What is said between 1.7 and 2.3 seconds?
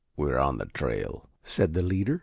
the leader.